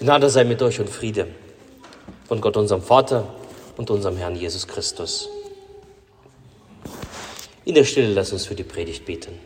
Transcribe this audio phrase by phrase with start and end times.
[0.00, 1.26] Gnade sei mit euch und Friede
[2.26, 3.34] von Gott, unserem Vater
[3.76, 5.28] und unserem Herrn Jesus Christus.
[7.66, 9.38] In der Stille lass uns für die Predigt beten.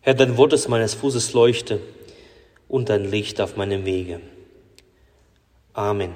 [0.00, 1.80] Herr, dein Wort ist meines Fußes Leuchte
[2.68, 4.20] und dein Licht auf meinem Wege.
[5.72, 6.14] Amen.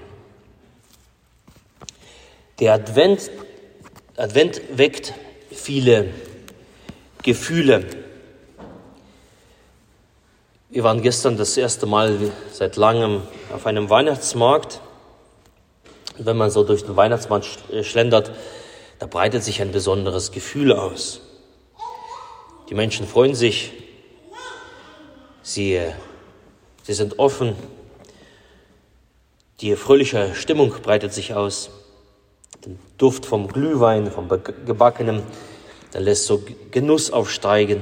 [2.58, 3.30] Der Advent,
[4.16, 5.14] Advent weckt
[5.50, 6.12] viele
[7.22, 7.86] Gefühle.
[10.68, 14.80] Wir waren gestern das erste Mal seit langem auf einem Weihnachtsmarkt.
[16.18, 17.46] Wenn man so durch den Weihnachtsmarkt
[17.82, 18.30] schlendert,
[18.98, 21.22] da breitet sich ein besonderes Gefühl aus.
[22.68, 23.72] Die Menschen freuen sich,
[25.42, 25.80] sie,
[26.82, 27.56] sie sind offen,
[29.60, 31.70] die fröhliche Stimmung breitet sich aus.
[32.64, 34.28] Den Duft vom Glühwein, vom
[34.64, 35.22] Gebackenen,
[35.92, 37.78] der lässt so Genuss aufsteigen.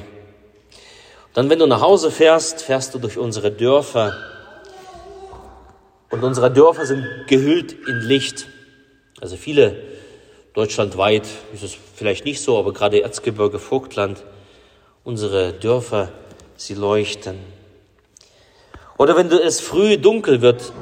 [1.28, 4.12] Und dann, wenn du nach Hause fährst, fährst du durch unsere Dörfer.
[6.10, 8.48] Und unsere Dörfer sind gehüllt in Licht.
[9.20, 9.80] Also viele
[10.54, 14.24] deutschlandweit ist es vielleicht nicht so, aber gerade Erzgebirge, Vogtland,
[15.04, 16.10] unsere Dörfer,
[16.56, 17.38] sie leuchten.
[18.98, 20.72] Oder wenn es früh dunkel wird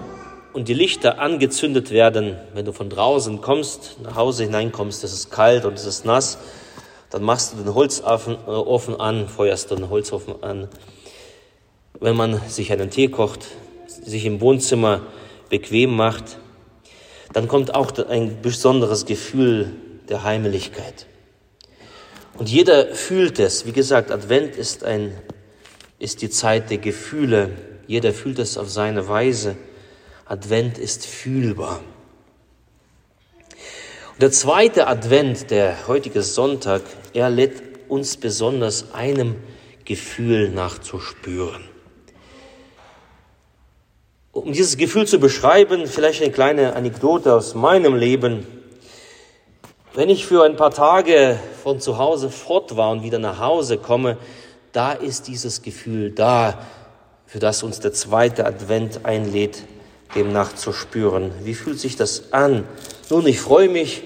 [0.54, 5.30] und die Lichter angezündet werden, wenn du von draußen kommst, nach Hause hineinkommst, es ist
[5.30, 6.38] kalt und es ist nass,
[7.10, 8.38] dann machst du den Holzofen
[8.96, 10.68] äh, an, feuerst den Holzofen an.
[12.00, 13.46] Wenn man sich einen Tee kocht,
[13.86, 15.02] sich im Wohnzimmer
[15.50, 16.38] bequem macht,
[17.34, 19.72] dann kommt auch ein besonderes Gefühl
[20.08, 21.04] der Heimlichkeit.
[22.38, 23.66] Und jeder fühlt es.
[23.66, 25.12] Wie gesagt, Advent ist, ein,
[25.98, 27.50] ist die Zeit der Gefühle.
[27.86, 29.56] Jeder fühlt es auf seine Weise.
[30.24, 31.80] Advent ist fühlbar.
[34.12, 36.82] Und der zweite Advent, der heutige Sonntag,
[37.12, 39.36] er lädt uns besonders einem
[39.84, 41.64] Gefühl nachzuspüren.
[44.32, 48.46] Um dieses Gefühl zu beschreiben, vielleicht eine kleine Anekdote aus meinem Leben.
[49.94, 53.78] Wenn ich für ein paar Tage von zu Hause fort war und wieder nach Hause
[53.78, 54.18] komme,
[54.72, 56.66] da ist dieses Gefühl da,
[57.26, 59.62] für das uns der zweite Advent einlädt,
[60.14, 61.32] dem nachzuspüren.
[61.42, 62.64] Wie fühlt sich das an?
[63.10, 64.02] Nun, ich freue mich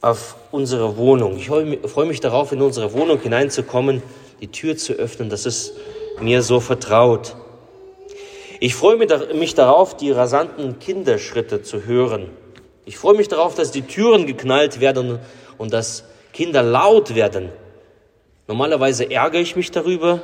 [0.00, 1.36] auf unsere Wohnung.
[1.36, 4.02] Ich freue mich darauf, in unsere Wohnung hineinzukommen,
[4.40, 5.28] die Tür zu öffnen.
[5.28, 5.72] Das ist
[6.20, 7.34] mir so vertraut.
[8.60, 12.30] Ich freue mich darauf, die rasanten Kinderschritte zu hören.
[12.84, 15.18] Ich freue mich darauf, dass die Türen geknallt werden
[15.58, 17.50] und dass Kinder laut werden.
[18.46, 20.22] Normalerweise ärgere ich mich darüber,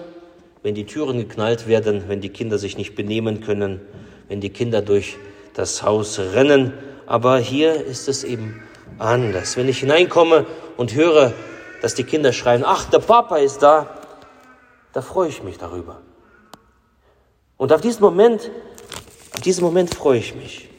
[0.65, 3.83] wenn die Türen geknallt werden, wenn die Kinder sich nicht benehmen können,
[4.29, 5.19] wenn die Kinder durch
[5.53, 6.73] das Haus rennen.
[7.05, 8.63] Aber hier ist es eben
[8.99, 9.59] anders.
[9.59, 10.47] Wenn ich hineinkomme
[10.79, 11.35] und höre,
[11.83, 13.91] dass die Kinder schreien, ach, der Papa ist da,
[14.95, 16.01] da freue ich mich darüber.
[17.59, 18.51] Und auf diesen Moment,
[19.35, 20.71] auf diesen Moment freue ich mich.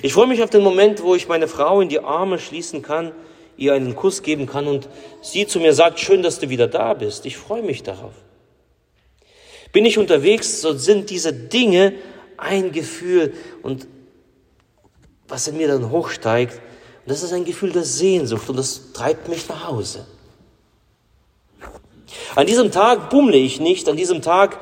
[0.00, 3.12] Ich freue mich auf den Moment, wo ich meine Frau in die Arme schließen kann,
[3.58, 4.88] ihr einen Kuss geben kann und
[5.20, 7.26] sie zu mir sagt, schön, dass du wieder da bist.
[7.26, 8.14] Ich freue mich darauf.
[9.72, 11.94] Bin ich unterwegs, so sind diese Dinge
[12.36, 13.86] ein Gefühl und
[15.28, 19.28] was in mir dann hochsteigt, und das ist ein Gefühl der Sehnsucht und das treibt
[19.28, 20.06] mich nach Hause.
[22.34, 24.58] An diesem Tag bummle ich nicht, an diesem Tag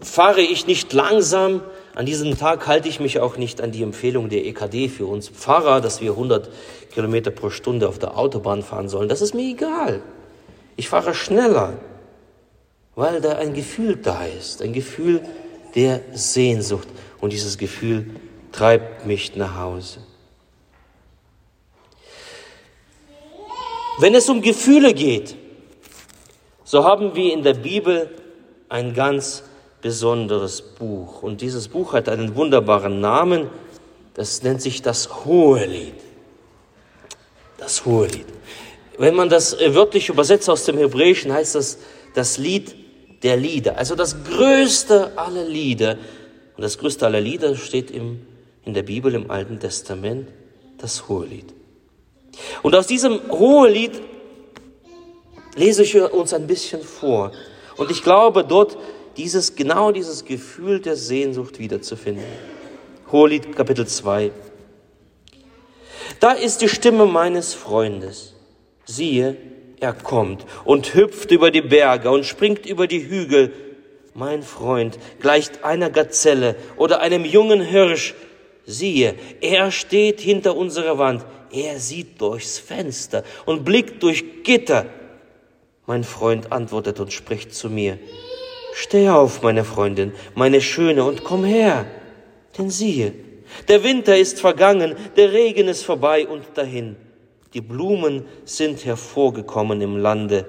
[0.00, 1.62] fahre ich nicht langsam,
[1.94, 5.28] an diesem Tag halte ich mich auch nicht an die Empfehlung der EKD für uns
[5.28, 6.50] Pfarrer, dass wir 100
[6.92, 9.08] Kilometer pro Stunde auf der Autobahn fahren sollen.
[9.08, 10.02] Das ist mir egal.
[10.76, 11.74] Ich fahre schneller,
[12.94, 15.20] weil da ein Gefühl da ist, ein Gefühl
[15.74, 16.88] der Sehnsucht.
[17.20, 18.10] Und dieses Gefühl
[18.52, 20.00] treibt mich nach Hause.
[23.98, 25.36] Wenn es um Gefühle geht,
[26.64, 28.10] so haben wir in der Bibel
[28.68, 29.44] ein ganz
[29.80, 31.22] besonderes Buch.
[31.22, 33.50] Und dieses Buch hat einen wunderbaren Namen.
[34.14, 35.94] Das nennt sich das Hohelied.
[37.58, 38.26] Das Hohelied.
[38.98, 41.78] Wenn man das wörtlich übersetzt aus dem Hebräischen, heißt das
[42.14, 42.83] das Lied
[43.24, 43.78] der Lieder.
[43.78, 45.96] Also das größte aller Lieder.
[46.56, 48.20] Und das größte aller Lieder steht im,
[48.64, 50.28] in der Bibel im Alten Testament,
[50.78, 51.52] das Hohelied.
[52.62, 54.00] Und aus diesem Hohelied
[55.56, 57.32] lese ich uns ein bisschen vor.
[57.76, 58.76] Und ich glaube, dort
[59.16, 62.24] dieses, genau dieses Gefühl der Sehnsucht wiederzufinden.
[63.10, 64.32] Hohelied Kapitel 2.
[66.20, 68.34] Da ist die Stimme meines Freundes.
[68.84, 69.36] Siehe,
[69.80, 73.52] er kommt und hüpft über die Berge und springt über die Hügel.
[74.16, 78.14] mein Freund, gleicht einer Gazelle oder einem jungen Hirsch.
[78.64, 84.86] Siehe, er steht hinter unserer Wand, er sieht durchs Fenster und blickt durch Gitter.
[85.86, 87.98] Mein Freund antwortet und spricht zu mir,
[88.76, 91.86] Steh auf, meine Freundin, meine Schöne, und komm her.
[92.58, 93.12] Denn siehe,
[93.68, 96.96] der Winter ist vergangen, der Regen ist vorbei und dahin.
[97.54, 100.46] Die Blumen sind hervorgekommen im Lande,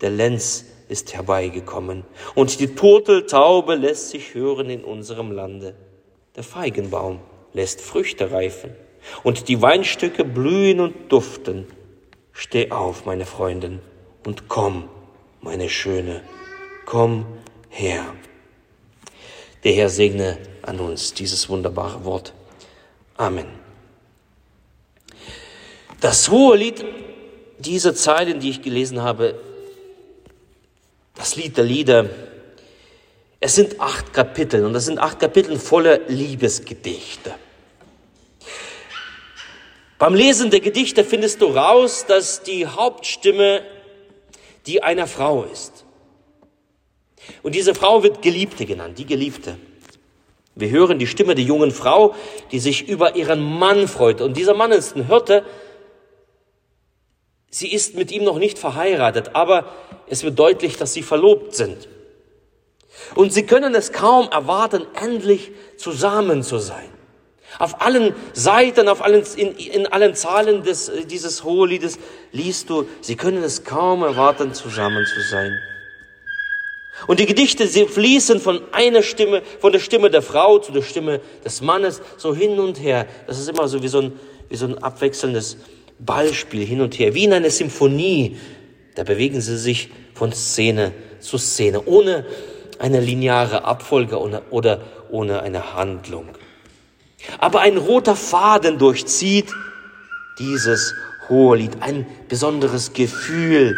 [0.00, 5.76] der Lenz ist herbeigekommen, und die Turteltaube lässt sich hören in unserem Lande.
[6.34, 7.20] Der Feigenbaum
[7.52, 8.72] lässt Früchte reifen,
[9.22, 11.66] und die Weinstücke blühen und duften.
[12.32, 13.78] Steh auf, meine Freundin,
[14.26, 14.88] und komm,
[15.40, 16.22] meine Schöne,
[16.84, 17.24] komm
[17.68, 18.04] her.
[19.62, 22.32] Der Herr segne an uns dieses wunderbare Wort.
[23.16, 23.67] Amen.
[26.00, 26.84] Das hohe Lied,
[27.58, 29.40] diese Zeilen, die ich gelesen habe,
[31.14, 32.08] das Lied der Lieder,
[33.40, 37.34] es sind acht Kapitel und das sind acht Kapitel voller Liebesgedichte.
[39.98, 43.62] Beim Lesen der Gedichte findest du raus, dass die Hauptstimme
[44.66, 45.84] die einer Frau ist.
[47.42, 49.56] Und diese Frau wird Geliebte genannt, die Geliebte.
[50.54, 52.14] Wir hören die Stimme der jungen Frau,
[52.52, 54.20] die sich über ihren Mann freut.
[54.20, 55.44] Und dieser Mann ist ein Hirte.
[57.50, 59.72] Sie ist mit ihm noch nicht verheiratet, aber
[60.06, 61.88] es wird deutlich, dass sie verlobt sind.
[63.14, 66.88] Und sie können es kaum erwarten, endlich zusammen zu sein.
[67.58, 71.98] Auf allen Seiten, auf allen, in, in allen Zahlen des, dieses Hoheliedes
[72.30, 75.52] liest du, sie können es kaum erwarten, zusammen zu sein.
[77.06, 80.82] Und die Gedichte, sie fließen von einer Stimme, von der Stimme der Frau zu der
[80.82, 83.06] Stimme des Mannes, so hin und her.
[83.26, 85.56] Das ist immer so wie so ein, wie so ein abwechselndes
[85.98, 88.36] Ballspiel hin und her, wie in einer Symphonie.
[88.94, 92.26] Da bewegen sie sich von Szene zu Szene, ohne
[92.78, 94.80] eine lineare Abfolge oder
[95.10, 96.28] ohne eine Handlung.
[97.38, 99.52] Aber ein roter Faden durchzieht
[100.38, 100.94] dieses
[101.28, 103.76] Hohelied, ein besonderes Gefühl,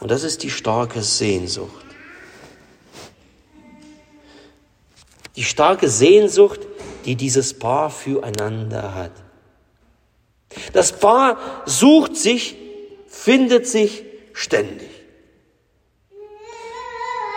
[0.00, 1.84] und das ist die starke Sehnsucht.
[5.36, 6.60] Die starke Sehnsucht,
[7.04, 9.12] die dieses Paar füreinander hat.
[10.76, 12.54] Das Paar sucht sich,
[13.06, 14.90] findet sich ständig.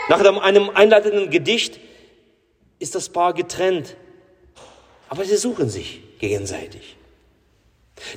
[0.09, 1.79] Nach einem einleitenden Gedicht
[2.79, 3.95] ist das Paar getrennt,
[5.07, 6.97] aber sie suchen sich gegenseitig.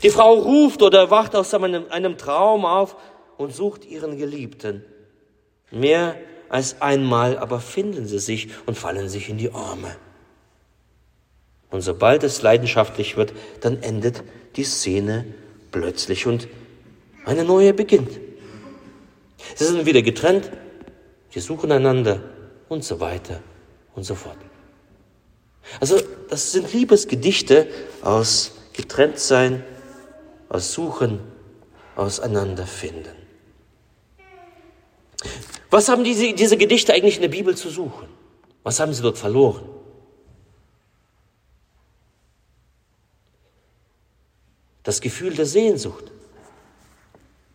[0.02, 2.96] Die Frau ruft oder wacht aus einem, einem Traum auf
[3.38, 4.84] und sucht ihren Geliebten.
[5.70, 6.16] Mehr
[6.48, 9.96] als einmal aber finden sie sich und fallen sich in die Arme.
[11.72, 14.22] Und sobald es leidenschaftlich wird, dann endet
[14.56, 15.24] die Szene
[15.72, 16.46] plötzlich und
[17.24, 18.20] eine neue beginnt.
[19.54, 20.50] Sie sind wieder getrennt,
[21.30, 22.22] sie suchen einander
[22.68, 23.40] und so weiter
[23.94, 24.36] und so fort.
[25.80, 25.98] Also
[26.28, 27.66] das sind Liebesgedichte
[28.02, 29.64] aus Getrenntsein,
[30.50, 31.20] aus Suchen,
[31.96, 33.14] auseinanderfinden.
[35.70, 38.08] Was haben diese, diese Gedichte eigentlich in der Bibel zu suchen?
[38.62, 39.62] Was haben sie dort verloren?
[44.82, 46.04] Das Gefühl der Sehnsucht.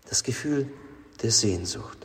[0.09, 0.69] Das Gefühl
[1.21, 1.97] der Sehnsucht.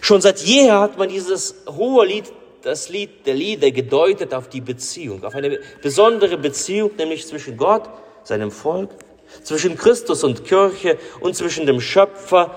[0.00, 2.32] Schon seit jeher hat man dieses hohe Lied,
[2.62, 7.88] das Lied der Lieder gedeutet auf die Beziehung, auf eine besondere Beziehung, nämlich zwischen Gott,
[8.24, 8.90] seinem Volk,
[9.42, 12.54] zwischen Christus und Kirche und zwischen dem Schöpfer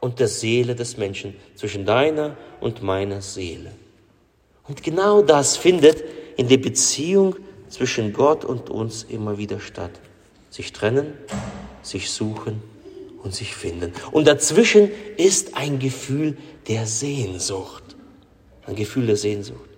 [0.00, 3.72] und der Seele des Menschen, zwischen deiner und meiner Seele.
[4.68, 6.02] Und genau das findet
[6.36, 7.36] in der Beziehung
[7.68, 9.92] zwischen Gott und uns immer wieder statt.
[10.56, 11.12] Sich trennen,
[11.82, 12.62] sich suchen
[13.22, 13.92] und sich finden.
[14.10, 17.82] Und dazwischen ist ein Gefühl der Sehnsucht.
[18.64, 19.68] Ein Gefühl der Sehnsucht.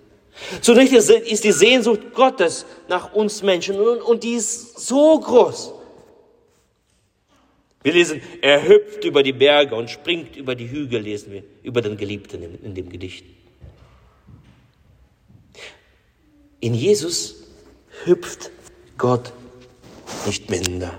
[0.61, 5.73] Zunächst ist die Sehnsucht Gottes nach uns Menschen und die ist so groß.
[7.83, 11.81] Wir lesen, er hüpft über die Berge und springt über die Hügel, lesen wir, über
[11.81, 13.25] den Geliebten in, dem Gedicht.
[16.61, 17.43] In Jesus
[18.05, 18.51] hüpft
[18.97, 19.33] Gott
[20.25, 20.97] nicht minder.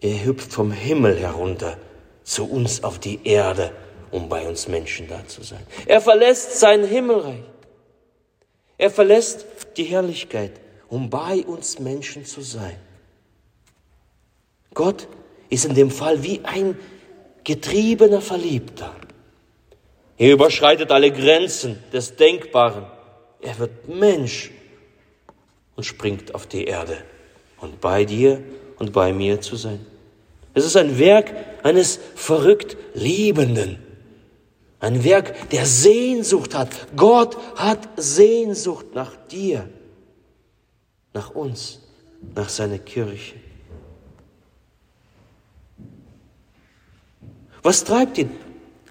[0.00, 1.78] Er hüpft vom Himmel herunter
[2.24, 3.72] zu uns auf die Erde,
[4.10, 5.64] um bei uns Menschen da zu sein.
[5.86, 7.42] Er verlässt sein Himmelreich.
[8.78, 9.46] Er verlässt
[9.76, 10.52] die Herrlichkeit,
[10.88, 12.76] um bei uns Menschen zu sein.
[14.74, 15.06] Gott
[15.50, 16.76] ist in dem Fall wie ein
[17.44, 18.94] getriebener Verliebter.
[20.18, 22.86] Er überschreitet alle Grenzen des Denkbaren.
[23.40, 24.50] Er wird Mensch
[25.76, 26.98] und springt auf die Erde
[27.62, 28.42] und bei dir
[28.78, 29.80] und bei mir zu sein.
[30.52, 33.78] Es ist ein Werk eines verrückt Liebenden,
[34.80, 36.68] Ein Werk der Sehnsucht hat.
[36.96, 39.68] Gott hat Sehnsucht nach dir,
[41.14, 41.80] nach uns,
[42.34, 43.36] nach seiner Kirche.
[47.62, 48.30] Was treibt ihn?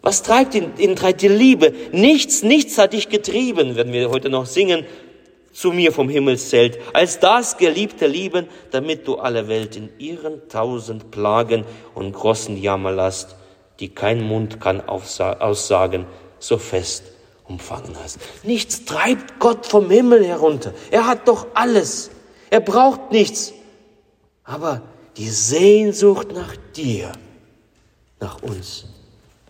[0.01, 0.71] Was treibt ihn?
[0.77, 1.73] Ihn treibt die Liebe.
[1.91, 4.85] Nichts, nichts hat dich getrieben, wenn wir heute noch singen,
[5.51, 11.11] zu mir vom Himmelszelt, als das geliebte Lieben, damit du alle Welt in ihren tausend
[11.11, 13.35] Plagen und großen Jammer lasst,
[13.79, 16.05] die kein Mund kann aussagen,
[16.39, 17.03] so fest
[17.47, 18.19] umfangen hast.
[18.43, 20.73] Nichts treibt Gott vom Himmel herunter.
[20.89, 22.11] Er hat doch alles.
[22.49, 23.53] Er braucht nichts.
[24.43, 24.81] Aber
[25.17, 27.11] die Sehnsucht nach dir,
[28.19, 28.85] nach uns,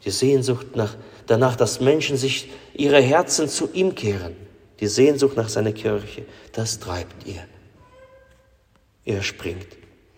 [0.04, 0.96] die Sehnsucht nach,
[1.28, 4.36] danach, dass Menschen sich ihre Herzen zu ihm kehren,
[4.82, 7.46] die Sehnsucht nach seiner Kirche, das treibt ihr.
[9.06, 9.68] Er springt,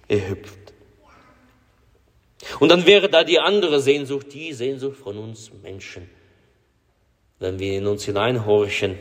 [0.08, 0.74] er hüpft.
[2.60, 6.10] Und dann wäre da die andere Sehnsucht, die Sehnsucht von uns Menschen.
[7.40, 8.98] Wenn wir in uns hineinhorchen,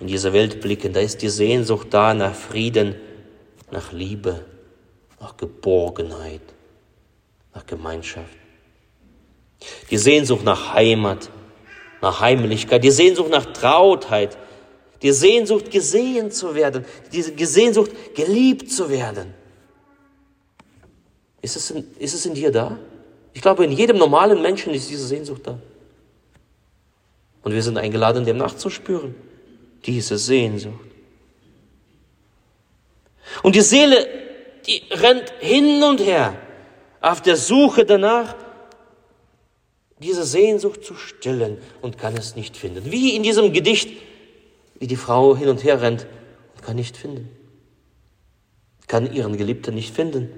[0.00, 2.94] in diese Welt blicken, da ist die Sehnsucht da nach Frieden,
[3.72, 4.44] nach Liebe,
[5.20, 6.42] nach Geborgenheit,
[7.52, 8.36] nach Gemeinschaft.
[9.90, 11.30] Die Sehnsucht nach Heimat,
[12.00, 14.38] nach Heimlichkeit, die Sehnsucht nach Trautheit,
[15.02, 19.34] die Sehnsucht gesehen zu werden, die Sehnsucht geliebt zu werden.
[21.40, 22.78] Ist es, in, ist es in dir da?
[23.32, 25.58] Ich glaube, in jedem normalen Menschen ist diese Sehnsucht da.
[27.42, 29.14] Und wir sind eingeladen, dem nachzuspüren.
[29.86, 30.74] Diese Sehnsucht.
[33.42, 34.06] Und die Seele,
[34.66, 36.34] die rennt hin und her
[37.00, 38.34] auf der Suche danach,
[40.00, 42.90] diese Sehnsucht zu stillen und kann es nicht finden.
[42.90, 43.90] Wie in diesem Gedicht,
[44.78, 46.06] wie die Frau hin und her rennt
[46.54, 47.28] und kann nicht finden.
[48.86, 50.30] Kann ihren Geliebten nicht finden.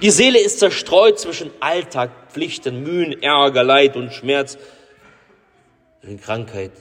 [0.00, 4.56] Die Seele ist zerstreut zwischen Alltag, Pflichten, Mühen, Ärger, Leid und Schmerz,
[6.00, 6.72] zwischen Krankheit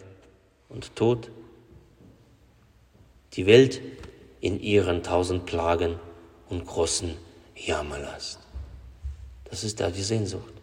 [0.69, 1.31] und Tod.
[3.33, 3.81] Die Welt
[4.39, 5.99] in ihren tausend Plagen
[6.49, 7.15] und großen
[7.55, 8.39] Jammerlast.
[9.45, 10.53] Das ist da die Sehnsucht.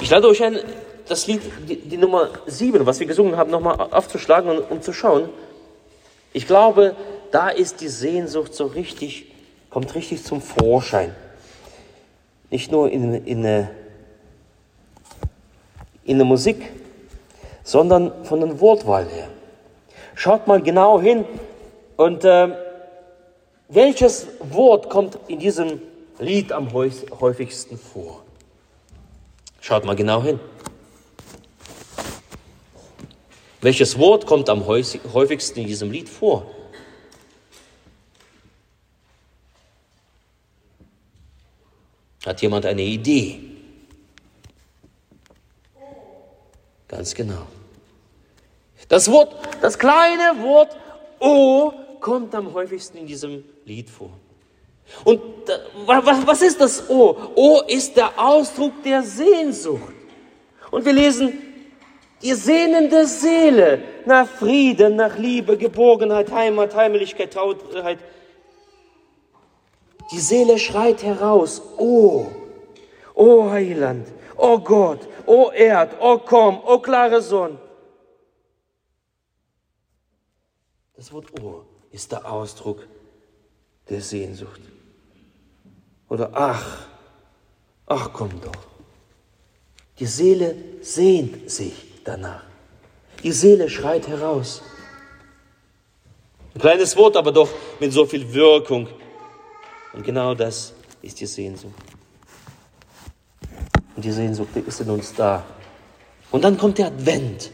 [0.00, 0.58] Ich lade euch ein,
[1.08, 4.92] das Lied, die, die Nummer sieben, was wir gesungen haben, nochmal aufzuschlagen und um zu
[4.92, 5.28] schauen.
[6.32, 6.96] Ich glaube,
[7.30, 9.26] da ist die Sehnsucht so richtig,
[9.68, 11.14] kommt richtig zum Vorschein.
[12.48, 13.68] Nicht nur in, in,
[16.04, 16.72] in der Musik,
[17.62, 19.28] sondern von der Wortwahl her.
[20.14, 21.24] Schaut mal genau hin
[21.96, 22.48] und äh,
[23.68, 25.80] welches Wort kommt in diesem
[26.18, 28.24] Lied am häufigsten vor?
[29.60, 30.40] Schaut mal genau hin.
[33.60, 36.46] Welches Wort kommt am häufigsten in diesem Lied vor?
[42.24, 43.40] Hat jemand eine Idee?
[46.88, 47.46] Ganz genau.
[48.88, 50.76] Das Wort, das kleine Wort
[51.20, 54.10] O kommt am häufigsten in diesem Lied vor.
[55.04, 55.39] Und
[55.86, 57.16] was ist das O?
[57.34, 59.94] O ist der Ausdruck der Sehnsucht.
[60.70, 61.38] Und wir lesen,
[62.22, 67.98] die sehnende Seele nach Frieden, nach Liebe, Geborgenheit, Heimat, Heimlichkeit, Trautheit,
[70.12, 72.26] die Seele schreit heraus, oh,
[73.14, 77.58] oh Heiland, oh Gott, oh Erd, oh komm, oh klare Sonne.
[80.96, 82.86] Das Wort oh ist der Ausdruck
[83.88, 84.60] der Sehnsucht.
[86.10, 86.86] Oder ach,
[87.86, 88.52] ach komm doch.
[89.98, 91.72] Die Seele sehnt sich
[92.04, 92.42] danach.
[93.22, 94.62] Die Seele schreit heraus.
[96.54, 97.48] Ein kleines Wort, aber doch
[97.78, 98.88] mit so viel Wirkung.
[99.92, 101.74] Und genau das ist die Sehnsucht.
[103.94, 105.44] Und die Sehnsucht die ist in uns da.
[106.32, 107.50] Und dann kommt der Advent.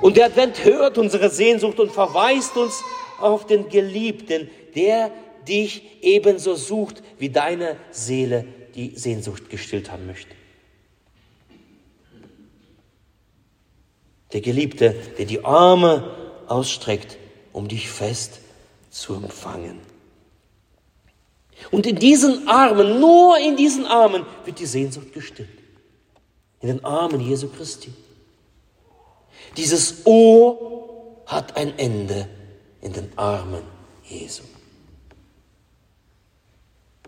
[0.00, 2.82] Und der Advent hört unsere Sehnsucht und verweist uns
[3.20, 5.12] auf den Geliebten, der
[5.48, 8.44] dich ebenso sucht, wie deine Seele
[8.74, 10.34] die Sehnsucht gestillt haben möchte.
[14.32, 16.14] Der Geliebte, der die Arme
[16.46, 17.18] ausstreckt,
[17.52, 18.40] um dich fest
[18.90, 19.80] zu empfangen.
[21.70, 25.48] Und in diesen Armen, nur in diesen Armen wird die Sehnsucht gestillt.
[26.60, 27.92] In den Armen Jesu Christi.
[29.56, 32.28] Dieses O hat ein Ende
[32.80, 33.62] in den Armen
[34.04, 34.42] Jesu.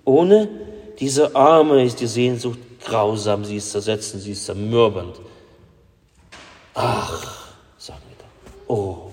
[0.04, 0.48] Ohne
[0.98, 5.20] diese Arme ist die Sehnsucht grausam, sie ist zersetzend, sie ist zermürbend.
[6.74, 9.10] Ach, sagen wir da, oh.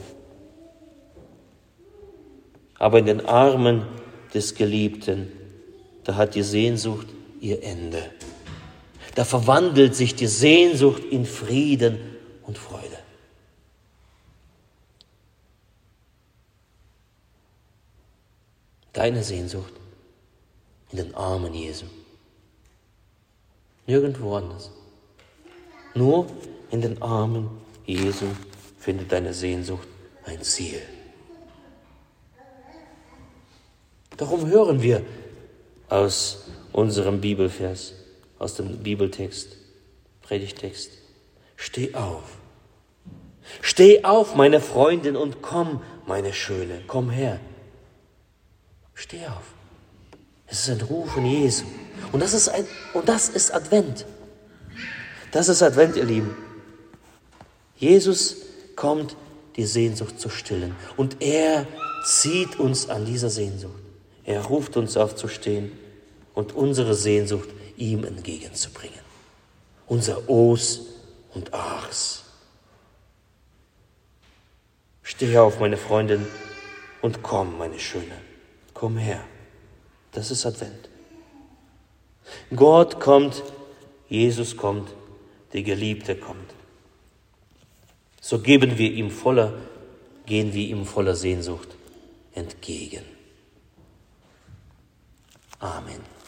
[2.78, 3.86] Aber in den Armen
[4.34, 5.32] des Geliebten
[6.10, 7.06] da hat die Sehnsucht
[7.40, 8.04] ihr Ende.
[9.14, 12.00] Da verwandelt sich die Sehnsucht in Frieden
[12.48, 12.98] und Freude.
[18.94, 19.74] Deine Sehnsucht
[20.92, 21.86] in den Armen Jesu.
[23.86, 24.72] Nirgendwo anders.
[25.94, 26.28] Nur
[26.72, 27.50] in den Armen
[27.86, 28.28] Jesu
[28.78, 29.88] findet deine Sehnsucht
[30.26, 30.82] ein Ziel.
[34.18, 35.04] Darum hören wir
[35.88, 37.94] aus unserem Bibelvers,
[38.38, 39.56] aus dem Bibeltext,
[40.22, 40.92] Predigtext.
[41.56, 42.38] Steh auf.
[43.62, 47.40] Steh auf, meine Freundin, und komm, meine Schöne, komm her.
[48.94, 49.59] Steh auf.
[50.50, 51.66] Es ist ein Ruf von Jesu.
[52.12, 54.06] Und das ist, ein, und das ist Advent.
[55.32, 56.36] Das ist Advent, ihr Lieben.
[57.76, 58.38] Jesus
[58.76, 59.16] kommt,
[59.56, 60.76] die Sehnsucht zu stillen.
[60.98, 61.68] Und er
[62.06, 63.74] zieht uns an dieser Sehnsucht.
[64.24, 65.72] Er ruft uns aufzustehen
[66.34, 69.00] und unsere Sehnsucht ihm entgegenzubringen.
[69.88, 70.82] Unser Os
[71.34, 72.24] und Achs.
[75.04, 76.26] Steh auf, meine Freundin,
[77.02, 78.22] und komm, meine Schöne.
[78.74, 79.24] Komm her.
[80.12, 80.90] Das ist Advent.
[82.56, 83.44] Gott kommt,
[84.08, 84.90] Jesus kommt,
[85.54, 86.54] die Geliebte kommt.
[88.22, 89.54] So geben wir ihm voller,
[90.26, 91.70] gehen wir ihm voller Sehnsucht
[92.34, 93.04] entgegen.
[95.60, 96.19] Amen.